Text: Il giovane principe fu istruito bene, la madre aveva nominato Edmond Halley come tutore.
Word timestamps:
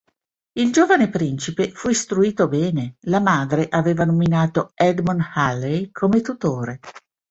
Il 0.53 0.71
giovane 0.71 1.11
principe 1.11 1.69
fu 1.73 1.87
istruito 1.89 2.47
bene, 2.47 2.95
la 3.01 3.19
madre 3.19 3.67
aveva 3.69 4.03
nominato 4.03 4.71
Edmond 4.73 5.21
Halley 5.35 5.91
come 5.91 6.21
tutore. 6.21 6.79